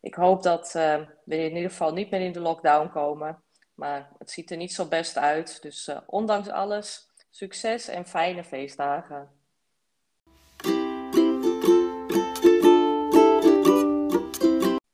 ik 0.01 0.13
hoop 0.13 0.43
dat 0.43 0.71
we 0.73 1.07
in 1.25 1.55
ieder 1.55 1.69
geval 1.69 1.93
niet 1.93 2.09
meer 2.09 2.21
in 2.21 2.31
de 2.31 2.39
lockdown 2.39 2.89
komen, 2.89 3.43
maar 3.79 4.09
het 4.17 4.31
ziet 4.31 4.51
er 4.51 4.57
niet 4.57 4.73
zo 4.73 4.85
best 4.85 5.17
uit. 5.17 5.61
Dus 5.61 5.89
ondanks 6.05 6.49
alles, 6.49 7.07
succes 7.29 7.87
en 7.87 8.05
fijne 8.05 8.43
feestdagen. 8.43 9.31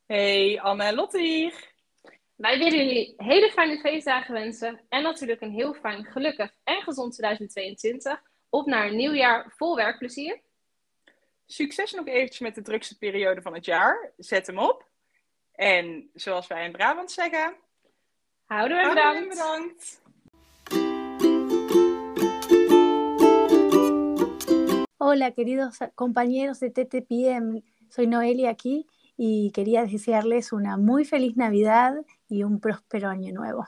Hey, 0.06 0.60
Anne 0.62 0.84
en 0.84 0.96
Lotte 0.96 1.20
hier. 1.20 1.74
Wij 2.36 2.58
willen 2.58 2.86
jullie 2.86 3.13
hele 3.18 3.51
fijne 3.51 3.80
feestdagen 3.80 4.34
wensen 4.34 4.82
en 4.89 5.04
natuurlijk 5.04 5.42
een 5.42 5.51
heel 5.51 5.74
fijn, 5.74 6.06
gelukkig 6.06 6.51
en 6.63 6.82
gezond 6.82 7.13
2022. 7.13 8.22
Op 8.50 8.65
naar 8.65 8.88
een 8.88 8.96
nieuw 8.96 9.13
jaar 9.13 9.54
vol 9.56 9.75
werkplezier. 9.75 10.42
Succes 11.46 11.92
nog 11.92 12.08
eventjes 12.08 12.39
met 12.39 12.56
de 12.56 12.62
drukste 12.62 12.98
periode 12.98 13.42
van 13.42 13.54
het 13.54 13.65
jaar. 13.65 14.12
Zet 14.18 14.48
hem 14.48 14.60
op. 14.60 14.86
En 15.51 16.10
zoals 16.13 16.48
wij 16.48 16.65
in 16.65 16.72
Brabant 16.72 17.12
zeggen... 17.12 17.56
Houden 18.47 18.77
we 18.77 18.89
bedankt. 18.89 19.29
bedankt. 19.29 20.01
Hola, 24.97 25.31
queridos 25.31 25.79
compañeros 25.95 26.59
de 26.59 26.69
TTPM. 26.69 27.63
Soy 27.89 28.05
Noelia 28.05 28.51
aquí 28.51 28.85
y 29.17 29.51
quería 29.51 29.85
desearles 29.85 30.51
una 30.51 30.77
muy 30.77 31.05
feliz 31.05 31.35
Navidad 31.35 31.95
y 32.29 32.43
un 32.43 32.59
próspero 32.59 33.09
año 33.09 33.33
nuevo. 33.33 33.67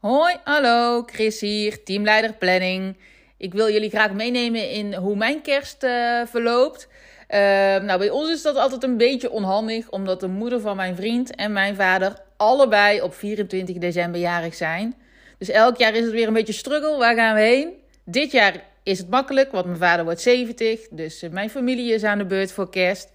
Hoi, 0.00 0.32
hallo, 0.46 1.04
Chris 1.06 1.40
hier, 1.40 1.84
teamleider 1.84 2.38
planning. 2.38 2.96
Ik 3.36 3.52
wil 3.52 3.68
jullie 3.68 3.90
graag 3.90 4.14
meenemen 4.14 4.70
in 4.70 4.94
hoe 4.94 5.16
mijn 5.16 5.42
kerst 5.42 5.82
uh, 5.82 6.26
verloopt. 6.26 6.88
Uh, 7.30 7.38
nou, 7.86 7.98
bij 7.98 8.10
ons 8.10 8.30
is 8.30 8.42
dat 8.42 8.56
altijd 8.56 8.82
een 8.82 8.96
beetje 8.96 9.30
onhandig, 9.30 9.90
omdat 9.90 10.20
de 10.20 10.28
moeder 10.28 10.60
van 10.60 10.76
mijn 10.76 10.96
vriend 10.96 11.34
en 11.34 11.52
mijn 11.52 11.76
vader 11.76 12.16
allebei 12.36 13.02
op 13.02 13.14
24 13.14 13.76
december 13.76 14.20
jarig 14.20 14.54
zijn. 14.54 14.94
Dus 15.38 15.48
elk 15.48 15.76
jaar 15.76 15.94
is 15.94 16.02
het 16.02 16.12
weer 16.12 16.26
een 16.26 16.32
beetje 16.32 16.52
struggle. 16.52 16.96
Waar 16.96 17.14
gaan 17.14 17.34
we 17.34 17.40
heen? 17.40 17.72
Dit 18.04 18.32
jaar 18.32 18.62
is 18.82 18.98
het 18.98 19.10
makkelijk, 19.10 19.52
want 19.52 19.66
mijn 19.66 19.78
vader 19.78 20.04
wordt 20.04 20.20
70. 20.20 20.88
Dus 20.90 21.22
eh, 21.22 21.30
mijn 21.30 21.50
familie 21.50 21.92
is 21.92 22.04
aan 22.04 22.18
de 22.18 22.24
beurt 22.24 22.52
voor 22.52 22.70
kerst. 22.70 23.10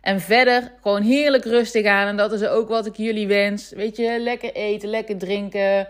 En 0.00 0.20
verder 0.20 0.72
gewoon 0.82 1.02
heerlijk 1.02 1.44
rustig 1.44 1.86
aan. 1.86 2.08
En 2.08 2.16
dat 2.16 2.32
is 2.32 2.46
ook 2.46 2.68
wat 2.68 2.86
ik 2.86 2.96
jullie 2.96 3.26
wens. 3.26 3.70
Weet 3.70 3.96
je, 3.96 4.18
lekker 4.18 4.52
eten, 4.52 4.88
lekker 4.88 5.18
drinken. 5.18 5.88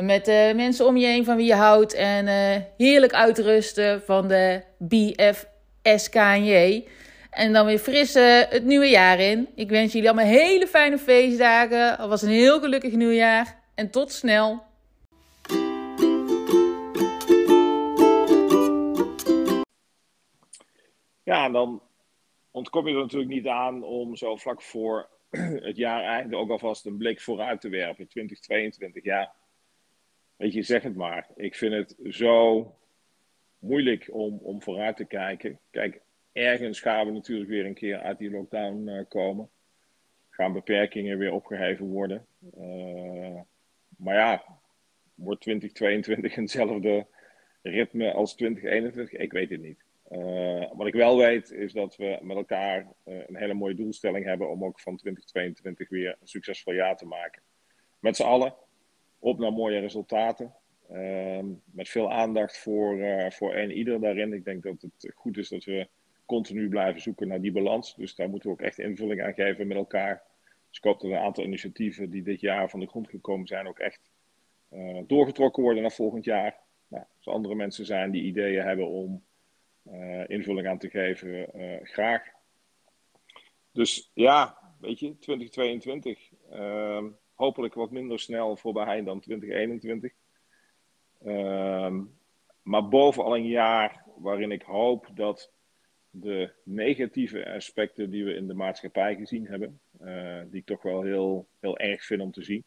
Met 0.00 0.28
uh, 0.28 0.54
mensen 0.54 0.86
om 0.86 0.96
je 0.96 1.06
heen 1.06 1.24
van 1.24 1.36
wie 1.36 1.46
je 1.46 1.54
houdt. 1.54 1.94
En 1.94 2.26
uh, 2.26 2.56
heerlijk 2.76 3.12
uitrusten 3.12 4.02
van 4.06 4.28
de 4.28 4.62
BFSKJ. 4.78 5.44
En 7.38 7.52
dan 7.52 7.66
weer 7.66 7.78
fris 7.78 8.14
het 8.48 8.64
nieuwe 8.64 8.88
jaar 8.88 9.20
in. 9.20 9.48
Ik 9.54 9.68
wens 9.68 9.92
jullie 9.92 10.08
allemaal 10.08 10.30
hele 10.30 10.66
fijne 10.66 10.98
feestdagen. 10.98 11.98
Alvast 11.98 12.22
een 12.22 12.28
heel 12.28 12.60
gelukkig 12.60 12.92
nieuwjaar. 12.92 13.62
En 13.74 13.90
tot 13.90 14.12
snel. 14.12 14.62
Ja, 21.22 21.44
en 21.44 21.52
dan 21.52 21.82
ontkom 22.50 22.88
je 22.88 22.94
er 22.94 23.00
natuurlijk 23.00 23.30
niet 23.30 23.46
aan 23.46 23.82
om 23.82 24.16
zo 24.16 24.36
vlak 24.36 24.62
voor 24.62 25.08
het 25.68 25.76
jaar 25.76 26.02
einde 26.02 26.36
ook 26.36 26.50
alvast 26.50 26.86
een 26.86 26.96
blik 26.96 27.20
vooruit 27.20 27.60
te 27.60 27.68
werpen. 27.68 28.08
2022, 28.08 29.04
ja. 29.04 29.32
Weet 30.36 30.52
je, 30.52 30.62
zeg 30.62 30.82
het 30.82 30.96
maar. 30.96 31.28
Ik 31.36 31.54
vind 31.54 31.74
het 31.74 32.14
zo 32.14 32.66
moeilijk 33.58 34.08
om, 34.12 34.38
om 34.42 34.62
vooruit 34.62 34.96
te 34.96 35.04
kijken. 35.04 35.58
Kijk, 35.70 36.00
ergens 36.38 36.80
gaan 36.80 37.06
we 37.06 37.12
natuurlijk 37.12 37.50
weer 37.50 37.66
een 37.66 37.74
keer 37.74 37.98
uit 37.98 38.18
die 38.18 38.30
lockdown 38.30 38.88
uh, 38.88 39.04
komen. 39.08 39.50
Gaan 40.30 40.52
beperkingen 40.52 41.18
weer 41.18 41.32
opgeheven 41.32 41.86
worden. 41.86 42.26
Uh, 42.58 43.40
maar 43.96 44.14
ja, 44.14 44.44
wordt 45.14 45.40
2022 45.40 46.36
eenzelfde 46.36 47.06
ritme 47.62 48.12
als 48.12 48.34
2021? 48.34 49.20
Ik 49.20 49.32
weet 49.32 49.50
het 49.50 49.60
niet. 49.60 49.84
Uh, 50.10 50.72
wat 50.72 50.86
ik 50.86 50.94
wel 50.94 51.16
weet 51.16 51.50
is 51.50 51.72
dat 51.72 51.96
we 51.96 52.18
met 52.22 52.36
elkaar 52.36 52.86
een 53.04 53.36
hele 53.36 53.54
mooie 53.54 53.74
doelstelling 53.74 54.24
hebben 54.24 54.50
om 54.50 54.64
ook 54.64 54.80
van 54.80 54.96
2022 54.96 55.88
weer 55.88 56.16
een 56.20 56.28
succesvol 56.28 56.72
jaar 56.72 56.96
te 56.96 57.06
maken. 57.06 57.42
Met 57.98 58.16
z'n 58.16 58.22
allen 58.22 58.54
op 59.18 59.38
naar 59.38 59.52
mooie 59.52 59.78
resultaten. 59.78 60.54
Met 61.64 61.88
veel 61.88 62.12
aandacht 62.12 62.58
voor, 62.58 62.98
voor 63.32 63.54
een 63.54 63.70
ieder 63.70 64.00
daarin. 64.00 64.32
Ik 64.32 64.44
denk 64.44 64.62
dat 64.62 64.80
het 64.80 65.12
goed 65.14 65.36
is 65.36 65.48
dat 65.48 65.64
we 65.64 65.88
continu 66.28 66.68
blijven 66.68 67.00
zoeken 67.00 67.28
naar 67.28 67.40
die 67.40 67.52
balans. 67.52 67.94
Dus 67.94 68.14
daar 68.14 68.28
moeten 68.28 68.48
we 68.48 68.54
ook 68.54 68.62
echt 68.62 68.78
invulling 68.78 69.22
aan 69.22 69.34
geven 69.34 69.66
met 69.66 69.76
elkaar. 69.76 70.22
Dus 70.68 70.78
ik 70.78 70.84
hoop 70.84 71.00
dat 71.00 71.10
een 71.10 71.16
aantal 71.16 71.44
initiatieven 71.44 72.10
die 72.10 72.22
dit 72.22 72.40
jaar 72.40 72.70
van 72.70 72.80
de 72.80 72.86
grond 72.86 73.08
gekomen 73.08 73.46
zijn 73.46 73.68
ook 73.68 73.78
echt 73.78 74.10
doorgetrokken 75.06 75.62
worden 75.62 75.82
naar 75.82 75.92
volgend 75.92 76.24
jaar. 76.24 76.58
Nou, 76.88 77.04
als 77.16 77.26
er 77.26 77.32
andere 77.32 77.54
mensen 77.54 77.86
zijn 77.86 78.10
die 78.10 78.22
ideeën 78.22 78.64
hebben 78.64 78.88
om 78.88 79.22
uh, 79.92 80.28
invulling 80.28 80.68
aan 80.68 80.78
te 80.78 80.90
geven, 80.90 81.60
uh, 81.60 81.78
graag. 81.82 82.22
Dus 83.72 84.10
ja, 84.14 84.58
weet 84.80 84.98
je, 84.98 85.18
2022. 85.18 86.30
Ehm, 86.50 87.06
hopelijk 87.34 87.74
wat 87.74 87.90
minder 87.90 88.20
snel 88.20 88.56
voorbij 88.56 89.02
dan 89.02 89.20
2021. 89.20 90.12
Ehm, 91.24 92.02
maar 92.62 92.88
bovenal 92.88 93.36
een 93.36 93.46
jaar 93.46 94.04
waarin 94.16 94.52
ik 94.52 94.62
hoop 94.62 95.08
dat 95.14 95.52
de 96.20 96.50
negatieve 96.62 97.52
aspecten 97.54 98.10
die 98.10 98.24
we 98.24 98.34
in 98.34 98.46
de 98.46 98.54
maatschappij 98.54 99.16
gezien 99.16 99.46
hebben, 99.46 99.80
eh, 100.00 100.40
die 100.46 100.60
ik 100.60 100.66
toch 100.66 100.82
wel 100.82 101.02
heel, 101.02 101.48
heel 101.60 101.78
erg 101.78 102.04
vind 102.04 102.20
om 102.20 102.32
te 102.32 102.42
zien. 102.42 102.64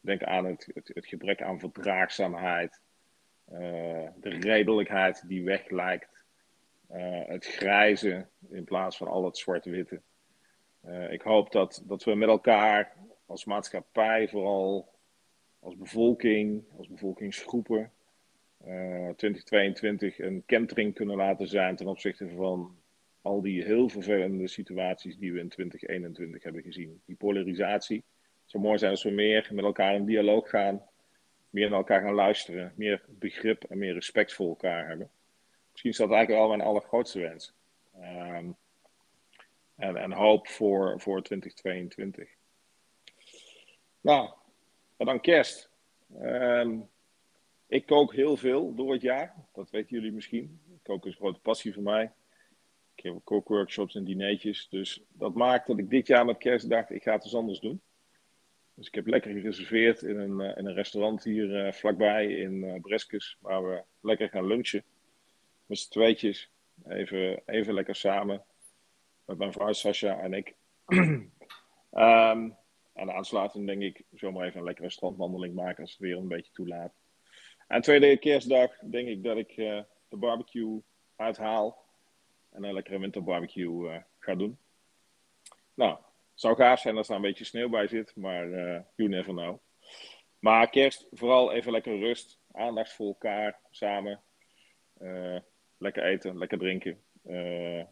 Denk 0.00 0.22
aan 0.22 0.44
het, 0.44 0.70
het, 0.74 1.06
gebrek 1.06 1.42
aan 1.42 1.58
verdraagzaamheid, 1.58 2.80
eh, 3.44 4.08
de 4.20 4.38
redelijkheid 4.40 5.28
die 5.28 5.44
weg 5.44 5.70
lijkt, 5.70 6.24
eh, 6.88 7.26
het 7.26 7.46
grijze 7.46 8.26
in 8.50 8.64
plaats 8.64 8.96
van 8.96 9.08
al 9.08 9.24
het 9.24 9.38
zwart-witte. 9.38 10.00
ik 11.10 11.22
hoop 11.22 11.52
dat, 11.52 11.82
dat 11.86 12.04
we 12.04 12.14
met 12.14 12.28
elkaar 12.28 12.96
als 13.26 13.44
maatschappij, 13.44 14.28
vooral 14.28 14.88
als 15.60 15.76
bevolking, 15.76 16.64
als 16.76 16.88
bevolkingsgroepen, 16.88 17.92
2022 19.16 20.18
een 20.18 20.42
kentering 20.46 20.94
kunnen 20.94 21.16
laten 21.16 21.48
zijn 21.48 21.76
ten 21.76 21.86
opzichte 21.86 22.28
van 22.28 22.76
al 23.22 23.42
die 23.42 23.64
heel 23.64 23.88
vervelende 23.88 24.48
situaties 24.48 25.16
die 25.18 25.32
we 25.32 25.38
in 25.38 25.48
2021 25.48 26.42
hebben 26.42 26.62
gezien. 26.62 27.00
Die 27.04 27.16
polarisatie. 27.16 28.04
Het 28.42 28.50
zou 28.50 28.62
mooi 28.62 28.78
zijn 28.78 28.90
als 28.90 29.02
we 29.02 29.10
meer 29.10 29.48
met 29.52 29.64
elkaar 29.64 29.94
in 29.94 30.04
dialoog 30.04 30.48
gaan, 30.48 30.82
meer 31.50 31.68
naar 31.68 31.78
elkaar 31.78 32.00
gaan 32.00 32.14
luisteren, 32.14 32.72
meer 32.76 33.04
begrip 33.08 33.64
en 33.64 33.78
meer 33.78 33.94
respect 33.94 34.32
voor 34.32 34.48
elkaar 34.48 34.88
hebben. 34.88 35.10
Misschien 35.70 35.90
is 35.90 35.96
dat 35.96 36.10
eigenlijk 36.10 36.40
al 36.42 36.48
mijn 36.48 36.60
allergrootste 36.60 37.20
wens. 37.20 37.54
Um, 37.96 38.56
en, 39.74 39.96
en 39.96 40.12
hoop 40.12 40.48
voor, 40.48 41.00
voor 41.00 41.22
2022. 41.22 42.28
Nou, 44.00 44.30
en 44.96 45.06
dan 45.06 45.20
kerst. 45.20 45.70
Um, 46.22 46.88
ik 47.68 47.86
kook 47.86 48.14
heel 48.14 48.36
veel 48.36 48.74
door 48.74 48.92
het 48.92 49.02
jaar. 49.02 49.34
Dat 49.52 49.70
weten 49.70 49.96
jullie 49.96 50.12
misschien. 50.12 50.60
Koken 50.82 51.08
is 51.08 51.14
een 51.14 51.20
grote 51.20 51.40
passie 51.40 51.74
voor 51.74 51.82
mij. 51.82 52.12
Ik 52.94 53.04
heb 53.04 53.20
kookworkshops 53.24 53.94
en 53.94 54.04
dineetjes. 54.04 54.68
Dus 54.68 55.02
dat 55.12 55.34
maakt 55.34 55.66
dat 55.66 55.78
ik 55.78 55.90
dit 55.90 56.06
jaar 56.06 56.24
met 56.24 56.38
kerst 56.38 56.70
dacht, 56.70 56.90
ik 56.90 57.02
ga 57.02 57.12
het 57.12 57.24
eens 57.24 57.34
anders 57.34 57.60
doen. 57.60 57.80
Dus 58.74 58.86
ik 58.86 58.94
heb 58.94 59.06
lekker 59.06 59.32
gereserveerd 59.32 60.02
in 60.02 60.18
een, 60.18 60.40
uh, 60.40 60.56
in 60.56 60.66
een 60.66 60.74
restaurant 60.74 61.24
hier 61.24 61.66
uh, 61.66 61.72
vlakbij 61.72 62.32
in 62.32 62.52
uh, 62.52 62.80
Breskes. 62.80 63.36
Waar 63.40 63.68
we 63.68 63.82
lekker 64.00 64.28
gaan 64.28 64.46
lunchen. 64.46 64.84
Met 65.66 65.78
z'n 65.78 65.90
tweetjes. 65.90 66.50
Even, 66.88 67.42
even 67.46 67.74
lekker 67.74 67.94
samen. 67.94 68.44
Met 69.24 69.38
mijn 69.38 69.52
vrouw 69.52 69.72
Sascha 69.72 70.18
en 70.18 70.32
ik. 70.32 70.54
um, 70.86 71.32
en 72.92 73.12
aansluitend 73.12 73.66
denk 73.66 73.82
ik 73.82 74.02
zomaar 74.14 74.46
even 74.46 74.58
een 74.58 74.66
lekkere 74.66 74.90
strandwandeling 74.90 75.54
maken 75.54 75.82
als 75.82 75.90
het 75.90 76.00
weer 76.00 76.16
een 76.16 76.28
beetje 76.28 76.52
toelaat. 76.52 76.97
En 77.68 77.80
tweede 77.80 78.16
kerstdag 78.16 78.78
denk 78.78 79.08
ik 79.08 79.22
dat 79.22 79.36
ik 79.36 79.56
uh, 79.56 79.80
de 80.08 80.16
barbecue 80.16 80.82
uithaal. 81.16 81.86
En 82.50 82.64
een 82.64 82.72
lekkere 82.72 82.98
winterbarbecue 82.98 83.90
uh, 83.90 83.96
ga 84.18 84.34
doen. 84.34 84.58
Nou, 85.74 85.98
zou 86.34 86.56
gaaf 86.56 86.80
zijn 86.80 86.96
als 86.96 87.08
er 87.08 87.14
een 87.14 87.22
beetje 87.22 87.44
sneeuw 87.44 87.68
bij 87.68 87.86
zit. 87.86 88.16
Maar 88.16 88.48
uh, 88.48 88.80
you 88.94 89.08
never 89.08 89.32
know. 89.32 89.58
Maar 90.38 90.70
kerst, 90.70 91.06
vooral 91.10 91.52
even 91.52 91.72
lekker 91.72 91.98
rust. 91.98 92.38
Aandacht 92.52 92.92
voor 92.92 93.06
elkaar, 93.06 93.60
samen. 93.70 94.22
lekker 95.78 96.02
eten, 96.02 96.38
lekker 96.38 96.58
drinken. 96.58 97.02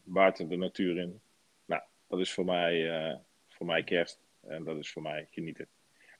buiten 0.04 0.48
de 0.48 0.56
natuur 0.56 0.98
in. 0.98 1.20
Nou, 1.64 1.82
dat 2.08 2.20
is 2.20 2.32
voor 2.32 2.44
mij, 2.44 3.20
voor 3.48 3.66
mij 3.66 3.84
kerst. 3.84 4.20
En 4.40 4.64
dat 4.64 4.76
is 4.76 4.90
voor 4.90 5.02
mij 5.02 5.26
genieten. 5.30 5.68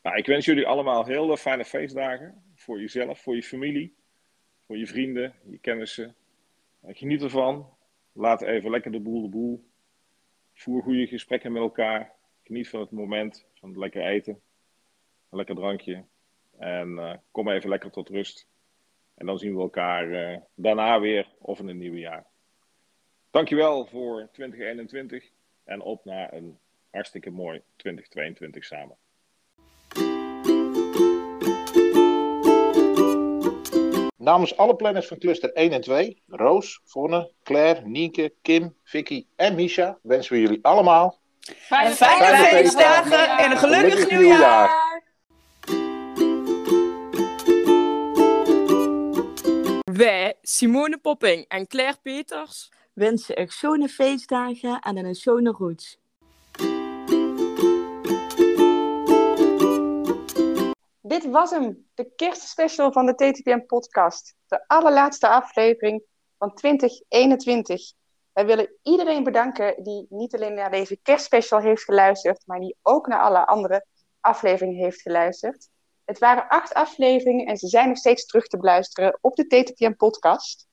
Nou, 0.03 0.17
ik 0.17 0.27
wens 0.27 0.45
jullie 0.45 0.67
allemaal 0.67 1.05
heel 1.05 1.37
fijne 1.37 1.65
feestdagen. 1.65 2.46
Voor 2.67 2.81
jezelf, 2.81 3.21
voor 3.21 3.35
je 3.35 3.43
familie, 3.43 3.95
voor 4.67 4.77
je 4.77 4.87
vrienden, 4.87 5.35
je 5.45 5.59
kennissen. 5.59 6.15
Geniet 6.87 7.23
ervan. 7.23 7.77
Laat 8.13 8.43
even 8.43 8.71
lekker 8.71 8.93
de 8.93 9.01
boel 9.01 9.23
de 9.23 9.29
boel. 9.29 9.65
Voer 10.55 10.83
goede 10.83 11.07
gesprekken 11.07 11.53
met 11.53 11.63
elkaar. 11.63 12.13
Geniet 12.43 12.69
van 12.69 12.81
het 12.81 12.91
moment, 12.91 13.47
van 13.55 13.69
het 13.69 13.79
lekker 13.79 14.07
eten. 14.07 14.33
Een 15.31 15.37
lekker 15.37 15.55
drankje. 15.55 16.05
En 16.59 16.89
uh, 16.89 17.15
kom 17.31 17.49
even 17.49 17.69
lekker 17.69 17.91
tot 17.91 18.09
rust. 18.09 18.49
En 19.15 19.27
dan 19.27 19.39
zien 19.39 19.55
we 19.55 19.61
elkaar 19.61 20.09
uh, 20.09 20.39
daarna 20.55 21.01
weer 21.01 21.33
of 21.39 21.59
in 21.59 21.69
een 21.69 21.79
nieuwe 21.79 21.99
jaar. 21.99 22.27
Dankjewel 23.31 23.87
voor 23.87 24.29
2021 24.33 25.31
en 25.65 25.81
op 25.81 26.05
naar 26.05 26.33
een 26.33 26.59
hartstikke 26.91 27.31
mooi 27.31 27.63
2022 27.77 28.65
samen. 28.65 28.97
Namens 34.27 34.57
alle 34.57 34.77
planners 34.77 35.07
van 35.07 35.19
cluster 35.19 35.53
1 35.53 35.73
en 35.73 35.81
2, 35.81 36.23
Roos, 36.27 36.81
Vonne, 36.85 37.33
Claire, 37.43 37.81
Nienke, 37.85 38.35
Kim, 38.43 38.77
Vicky 38.83 39.27
en 39.37 39.55
Misha, 39.55 39.99
wensen 40.03 40.33
we 40.33 40.41
jullie 40.41 40.59
allemaal 40.63 41.19
fijne, 41.41 41.95
fijne, 41.95 42.25
fijne 42.25 42.47
feestdagen 42.47 43.29
en 43.39 43.51
een 43.51 43.57
gelukkig, 43.57 43.93
gelukkig 43.93 44.19
nieuwjaar. 44.19 45.03
Wij, 49.93 50.35
Simone 50.43 50.99
Popping 50.99 51.45
en 51.49 51.67
Claire 51.67 51.99
Peters, 52.03 52.73
wensen 52.93 53.37
er 53.37 53.53
schone 53.53 53.89
feestdagen 53.89 54.81
en 54.81 54.97
een 54.97 55.15
schone 55.15 55.51
roots. 55.51 55.99
Dit 61.17 61.31
was 61.31 61.51
hem, 61.51 61.89
de 61.95 62.15
kerstspecial 62.15 62.93
van 62.93 63.07
de 63.07 63.15
TTPM 63.15 63.61
podcast. 63.67 64.35
De 64.47 64.65
allerlaatste 64.67 65.29
aflevering 65.29 66.03
van 66.39 66.55
2021. 66.55 67.93
Wij 68.33 68.47
willen 68.47 68.77
iedereen 68.83 69.25
bedanken 69.25 69.83
die 69.83 70.07
niet 70.09 70.35
alleen 70.35 70.55
naar 70.55 70.71
deze 70.71 70.99
kerstspecial 71.03 71.61
heeft 71.61 71.85
geluisterd, 71.85 72.47
maar 72.47 72.61
die 72.61 72.77
ook 72.83 73.07
naar 73.07 73.21
alle 73.21 73.47
andere 73.47 73.87
afleveringen 74.21 74.85
heeft 74.85 75.01
geluisterd. 75.01 75.69
Het 76.05 76.19
waren 76.19 76.49
acht 76.49 76.75
afleveringen 76.75 77.47
en 77.47 77.57
ze 77.57 77.69
zijn 77.69 77.89
nog 77.89 77.99
steeds 77.99 78.27
terug 78.27 78.47
te 78.47 78.57
beluisteren 78.57 79.19
op 79.21 79.37
de 79.37 79.47
TTPM 79.47 79.95
podcast. 79.95 80.67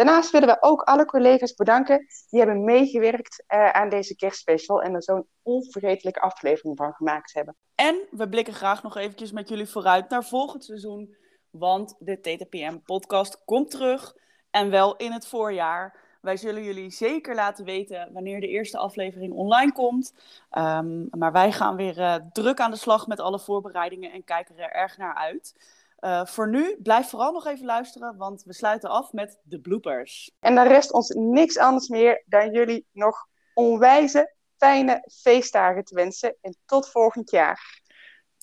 Daarnaast 0.00 0.30
willen 0.30 0.48
we 0.48 0.56
ook 0.60 0.82
alle 0.82 1.04
collega's 1.04 1.54
bedanken 1.54 2.06
die 2.28 2.40
hebben 2.40 2.64
meegewerkt 2.64 3.44
uh, 3.48 3.70
aan 3.70 3.88
deze 3.88 4.16
kerstspecial 4.16 4.82
en 4.82 4.94
er 4.94 5.02
zo'n 5.02 5.26
onvergetelijke 5.42 6.20
aflevering 6.20 6.76
van 6.76 6.92
gemaakt 6.92 7.34
hebben. 7.34 7.56
En 7.74 8.06
we 8.10 8.28
blikken 8.28 8.54
graag 8.54 8.82
nog 8.82 8.96
eventjes 8.96 9.32
met 9.32 9.48
jullie 9.48 9.68
vooruit 9.68 10.08
naar 10.08 10.24
volgend 10.24 10.64
seizoen, 10.64 11.16
want 11.50 11.94
de 11.98 12.20
TTPM-podcast 12.20 13.44
komt 13.44 13.70
terug 13.70 14.14
en 14.50 14.70
wel 14.70 14.96
in 14.96 15.12
het 15.12 15.26
voorjaar. 15.26 15.98
Wij 16.20 16.36
zullen 16.36 16.64
jullie 16.64 16.90
zeker 16.90 17.34
laten 17.34 17.64
weten 17.64 18.10
wanneer 18.12 18.40
de 18.40 18.48
eerste 18.48 18.78
aflevering 18.78 19.32
online 19.32 19.72
komt. 19.72 20.14
Um, 20.58 21.08
maar 21.10 21.32
wij 21.32 21.52
gaan 21.52 21.76
weer 21.76 21.98
uh, 21.98 22.14
druk 22.32 22.60
aan 22.60 22.70
de 22.70 22.76
slag 22.76 23.06
met 23.06 23.20
alle 23.20 23.38
voorbereidingen 23.38 24.12
en 24.12 24.24
kijken 24.24 24.58
er 24.58 24.72
erg 24.72 24.96
naar 24.96 25.14
uit. 25.14 25.54
Uh, 26.00 26.26
voor 26.26 26.48
nu, 26.48 26.76
blijf 26.82 27.08
vooral 27.08 27.32
nog 27.32 27.46
even 27.46 27.66
luisteren, 27.66 28.16
want 28.16 28.42
we 28.42 28.52
sluiten 28.52 28.90
af 28.90 29.12
met 29.12 29.40
de 29.42 29.60
bloopers. 29.60 30.30
En 30.38 30.54
dan 30.54 30.66
rest 30.66 30.92
ons 30.92 31.08
niks 31.08 31.58
anders 31.58 31.88
meer 31.88 32.22
dan 32.26 32.50
jullie 32.52 32.86
nog 32.92 33.26
onwijze 33.54 34.34
fijne 34.56 35.08
feestdagen 35.22 35.84
te 35.84 35.94
wensen. 35.94 36.36
En 36.40 36.56
tot 36.64 36.90
volgend 36.90 37.30
jaar. 37.30 37.80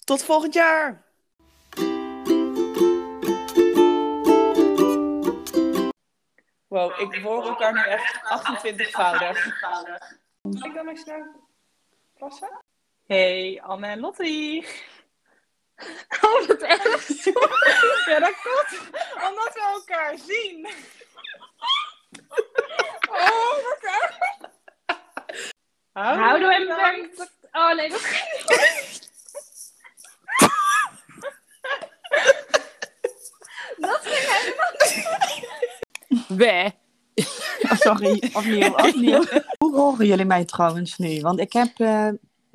Tot 0.03 0.23
volgend 0.23 0.53
jaar! 0.53 1.05
Wow, 6.67 6.99
ik 6.99 7.21
hoor 7.21 7.47
elkaar 7.47 7.73
nu 7.73 7.81
echt 7.81 8.15
28-voudig. 8.15 9.59
Zal 10.41 10.65
ik 10.65 10.73
dan 10.73 10.87
eens 10.87 11.01
snel 11.01 11.25
passen? 12.17 12.61
Hey, 13.05 13.61
Anne 13.63 13.87
en 13.87 13.99
Lottie. 13.99 14.67
Oh, 16.21 16.47
wat 16.47 16.61
erg. 16.61 17.07
ja, 18.05 18.19
dat 18.19 18.33
komt 18.43 18.79
omdat 19.29 19.53
we 19.53 19.61
elkaar 19.73 20.17
zien. 20.17 20.69
Oh, 23.09 23.53
wat 23.53 23.79
erg. 23.81 24.17
Houden 25.91 26.47
we 26.47 26.53
hem 26.53 27.27
Oh 27.51 27.75
nee, 27.75 27.89
dat 27.89 27.99
gaat 27.99 28.49
niet. 28.49 29.05
Dat 33.77 33.99
ging 34.03 34.33
helemaal 34.33 34.71
niet. 34.77 36.27
We. 36.27 36.71
Oh, 37.63 37.77
sorry, 37.87 38.31
opnieuw, 38.33 38.73
opnieuw. 38.73 39.23
Hoe 39.57 39.75
horen 39.75 40.05
jullie 40.05 40.25
mij 40.25 40.45
trouwens 40.45 40.97
nu? 40.97 41.21
Want 41.21 41.39
ik 41.39 41.53
heb 41.53 41.79
uh, 41.79 42.09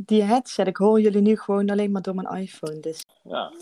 die 0.05 0.23
headset, 0.23 0.67
ik 0.67 0.77
hoor 0.77 1.01
jullie 1.01 1.21
nu 1.21 1.37
gewoon 1.37 1.71
alleen 1.71 1.91
maar 1.91 2.03
door 2.03 2.15
mijn 2.15 2.43
iPhone. 2.43 2.81
Dus. 2.81 3.05
Ja, 3.23 3.53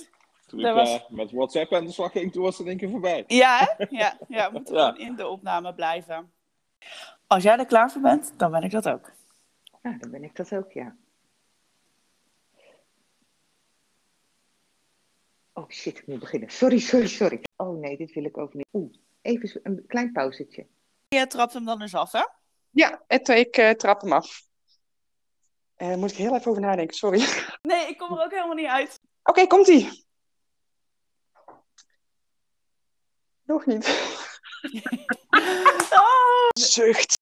toen 0.46 0.60
ik 0.60 0.74
was... 0.74 0.94
uh, 0.94 1.08
met 1.08 1.30
WhatsApp 1.30 1.72
aan 1.72 1.84
de 1.84 1.92
slag 1.92 2.12
ging, 2.12 2.32
toen 2.32 2.42
was 2.42 2.58
het 2.58 2.66
een 2.66 2.76
keer 2.76 2.90
voorbij. 2.90 3.24
Ja, 3.26 3.74
hè? 3.76 3.86
ja, 3.90 4.18
ja 4.28 4.46
we 4.46 4.52
moeten 4.52 4.74
ja. 4.74 4.96
in 4.96 5.16
de 5.16 5.26
opname 5.26 5.74
blijven. 5.74 6.32
Als 7.26 7.42
jij 7.42 7.58
er 7.58 7.66
klaar 7.66 7.90
voor 7.90 8.02
bent, 8.02 8.32
dan 8.36 8.50
ben 8.50 8.62
ik 8.62 8.70
dat 8.70 8.88
ook. 8.88 9.12
Ja, 9.82 9.96
dan 9.98 10.10
ben 10.10 10.24
ik 10.24 10.36
dat 10.36 10.54
ook, 10.54 10.72
ja. 10.72 10.96
Oh 15.52 15.68
shit, 15.68 15.98
ik 15.98 16.06
moet 16.06 16.18
beginnen. 16.18 16.50
Sorry, 16.50 16.78
sorry, 16.78 17.06
sorry. 17.06 17.40
Oh 17.56 17.78
nee, 17.78 17.96
dit 17.96 18.12
wil 18.12 18.24
ik 18.24 18.38
ook 18.38 18.54
niet. 18.54 18.66
Oeh, 18.72 18.92
even 19.22 19.60
een 19.62 19.84
klein 19.86 20.12
pauzetje. 20.12 20.66
Je 21.08 21.26
trapt 21.26 21.52
hem 21.52 21.64
dan 21.64 21.82
eens 21.82 21.94
af, 21.94 22.12
hè? 22.12 22.22
Ja, 22.70 23.02
het, 23.06 23.28
ik 23.28 23.56
eh, 23.56 23.70
trap 23.70 24.00
hem 24.00 24.12
af. 24.12 24.48
Eh 25.80 25.94
moet 25.94 26.10
ik 26.10 26.16
heel 26.16 26.34
even 26.34 26.50
over 26.50 26.62
nadenken, 26.62 26.96
sorry. 26.96 27.24
Nee, 27.62 27.88
ik 27.88 27.98
kom 27.98 28.18
er 28.18 28.24
ook 28.24 28.30
helemaal 28.30 28.54
niet 28.54 28.66
uit. 28.66 29.00
Oké, 29.22 29.46
komt-ie. 29.46 30.04
Nog 33.42 33.66
niet. 33.66 33.86
Oh. 35.90 36.48
Zucht. 36.52 37.19